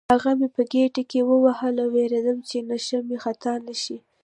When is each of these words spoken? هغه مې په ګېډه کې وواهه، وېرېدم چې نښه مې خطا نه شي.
هغه 0.13 0.31
مې 0.39 0.47
په 0.55 0.61
ګېډه 0.71 1.03
کې 1.11 1.19
وواهه، 1.29 1.69
وېرېدم 1.93 2.37
چې 2.49 2.57
نښه 2.69 2.99
مې 3.07 3.17
خطا 3.23 3.53
نه 3.65 3.75
شي. 3.81 3.97